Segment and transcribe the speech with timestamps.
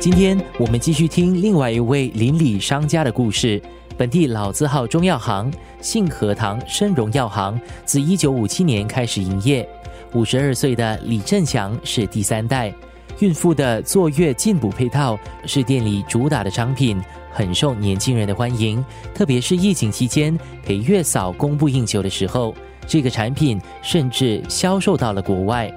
[0.00, 3.60] 今天我们继续听另外一位邻里商家的故事。
[3.96, 9.68] 本地老字号中药行信和堂生荣药行自一九五七年开始营业。
[10.14, 12.72] 五十二岁的李振祥是第三代。
[13.18, 17.02] 孕妇的坐月进补配套是店里主打的商品，
[17.32, 18.82] 很受年轻人的欢迎。
[19.12, 22.54] 特别是疫情期间陪月嫂供不应求的时候，
[22.86, 25.68] 这个产品甚至销售到了国外。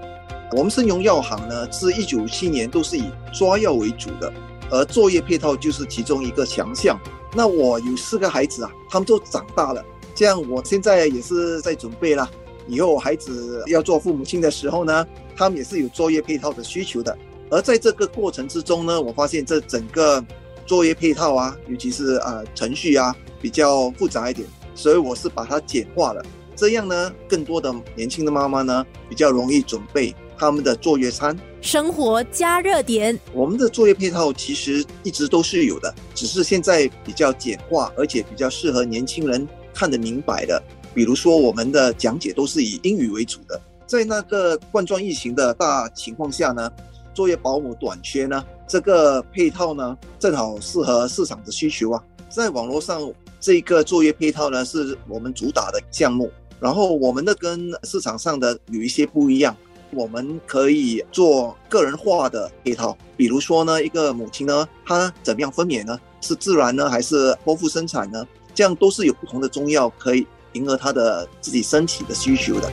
[0.53, 4.31] 我们生荣药行呢，自一九五七年都是以抓药为主的，
[4.69, 6.99] 而作业配套就是其中一个强项。
[7.33, 9.83] 那我有四个孩子啊，他们都长大了，
[10.13, 12.29] 这样我现在也是在准备啦。
[12.67, 17.17] 以后孩子要做父母亲的时候呢，他们也是有作业配套的需求的。
[17.49, 20.23] 而在这个过程之中呢，我发现这整个
[20.65, 24.45] 作业配套啊，尤其是呃程序啊，比较复杂一点，
[24.75, 26.21] 所以我是把它简化了。
[26.55, 31.37] 这样呢，更多的年轻的妈妈呢，比较容易准备他们的作业餐。
[31.61, 40.59] 生活加热点，我们的作业配套其实一直都是有的，只是现在比较简化，而且比较适合年轻人看得明白的。
[40.95, 43.61] 比如说，我们的讲解都是以英语为主的。
[43.85, 46.71] 在那个冠状疫情的大情况下呢，
[47.13, 52.03] 作业保姆短缺呢，这个配套呢，正好适合市场的需求啊。
[52.29, 53.07] 在网络上，
[53.39, 56.31] 这个作业配套呢，是我们主打的项目。
[56.59, 59.55] 然后我们的跟市场上的有一些不一样。
[59.93, 65.99] 我们可以做个人化的配套，比如说呢，一个母亲呢，她怎么样分娩呢？
[66.21, 68.25] 是自然呢，还是剖腹生产呢？
[68.53, 72.71] 这样都是有不同的中药可以迎合她的自己身体的需求的。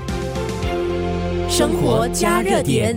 [1.48, 2.96] 生活加热点。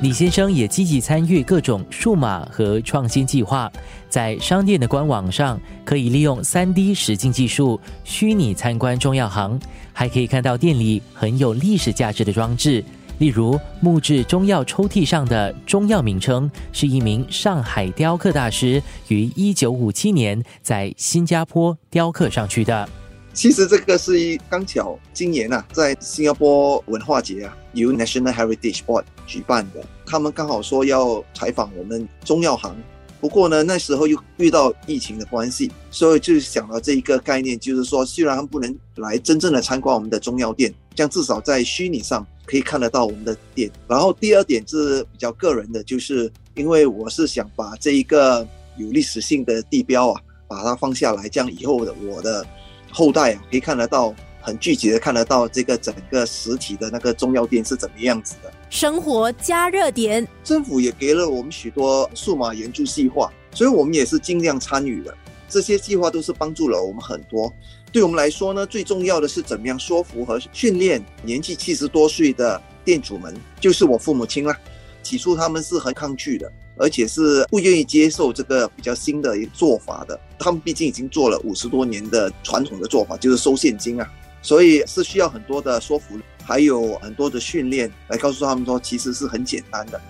[0.00, 3.70] 李先生也积极参与各种数码和创新计划，
[4.08, 9.60] 在商店的官网上可以利用三 D 实境技术虚拟参观中药行，
[9.92, 12.84] 还可以看到店里很有历史价值的装置，
[13.18, 22.88] 例如木质中药抽屉上的中药名称是一名上海雕刻大师于一九五七年在新加坡雕刻上去的。
[23.34, 32.74] 其实这个是一刚巧今年啊，在新加坡文化节啊，由 National Heritage Board 举办的，他们刚好说要采访我们中药行，
[33.20, 43.70] 不过呢，那时候又遇到疫情的关系，所以就想到这一个概念，就是说，虽然不能来真正的参观我们的中药店，这样至少在虚拟上可以看得到我们的店。
[43.86, 48.46] 然后第二点是比较个人的，就是因为我是想把这一个
[48.76, 52.46] 有历史性的地标啊，把它放下来，这样以后的我的。
[52.90, 58.52] 后代啊，可以看得到，很具体的看得到这个整个实体的那个中药店是怎么样子的。
[58.70, 65.14] 生活加热点，政府也给了我们许多数码援助计划，所以我们也是尽量参与的。
[65.48, 67.52] 这些计划都是帮助了我们很多。
[67.90, 74.58] 对我们来说呢，最重要的是怎么样说服和训练年纪七十多岁的店主们，就是我父母亲啦。
[75.02, 76.50] 起初他们是很抗拒的。
[76.80, 84.08] 而且是不愿意接受这个比较新的做法的，他们毕竟已经做了五十多年的传统的做法，就是收现金啊，
[84.48, 90.00] 所以是需要很多的说服，还有很多的训练来告诉他们说，其实是很简单的。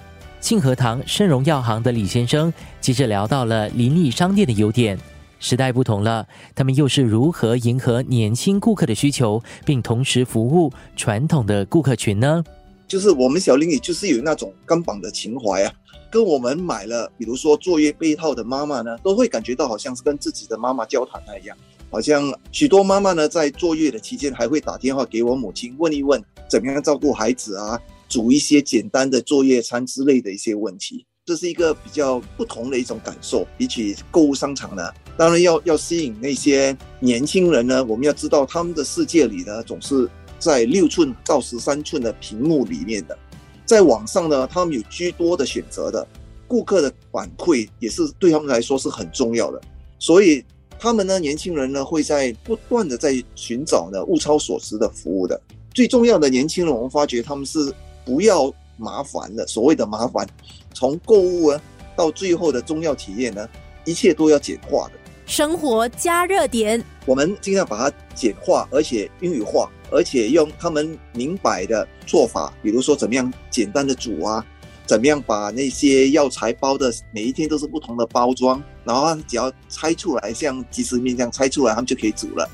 [0.41, 4.97] 庆和堂盛荣药行的李先生接着聊到了邻里商店的优点。
[5.41, 12.45] 时代不同了，他们又是如何迎合年轻顾客的需求，并同时服务传统的顾客群呢？
[12.87, 15.73] 就是我们小邻里就是有那种钢绑的情怀啊。
[16.09, 21.57] 跟我们买了，比如说坐月被套的妈妈呢，都会感觉到好像是跟自己的妈妈交谈那样。
[21.91, 31.07] 好像许多妈妈呢，在坐月的期间，还会打电话给我母亲，问一问怎么样照顾孩子啊，煮一些简单的坐月餐之类的一些问题。
[31.25, 33.47] 这是一个比较不同的一种感受。
[33.59, 43.19] 比起购物商场呢，当然要要吸引那些年轻人呢，我们要知道他们的世界里呢，总是在六寸到十三寸的屏幕里面的。
[43.67, 46.07] 在网上呢，他们有居多的选择的，
[46.47, 49.61] 顾客的反馈也是对他们来说是很重要的，
[49.99, 50.43] 所以
[50.79, 55.41] 他们呢，年轻人呢会在不断的在寻找呢物超所值的服务的。
[55.75, 57.73] 最重要的年轻人，我们发觉他们是
[58.05, 60.27] 不要麻烦的，所谓的麻烦，
[60.73, 61.61] 从购物啊
[61.97, 63.49] 到最后的中药体验呢，
[63.85, 64.93] 一切都要简化的。
[65.27, 69.71] 生活加热点，我们尽量把它简化，而且英语化。
[69.91, 74.45] 而且用他们明白的做法，比如说怎么样简单的煮啊，
[74.89, 82.49] 怎么样把那些药材包的每一天都是不同的包装，然后只要拆出来，像即食面这样拆出来，他们就可以煮了，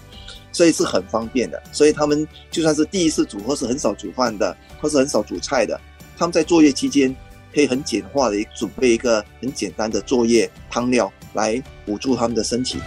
[0.50, 1.62] 所以是很方便的。
[1.70, 5.80] 所以他们就算是第一次煮，或是很少煮饭的，或是很少煮菜的，
[6.18, 7.14] 他们在作业期间
[7.54, 12.80] 可以很简化的准备一个很简单的作业汤料来补助他们的身体。